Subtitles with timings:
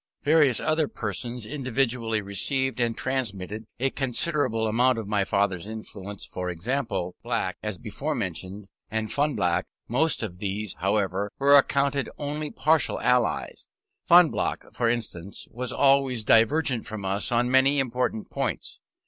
[0.23, 6.49] Various other persons individually received and transmitted a considerable amount of my father's influence: for
[6.49, 12.99] example, Black (as before mentioned) and Fonblanque: most of these, however, we accounted only partial
[12.99, 13.67] allies;
[14.09, 18.79] Fonblanque, for instance, was always divergent from us on many important points.